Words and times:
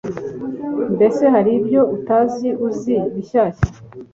mbese 0.95 1.23
hari 1.33 1.51
ibyo 1.59 1.81
utari 1.95 2.49
uzi 2.67 2.95
bishyashya 3.13 3.69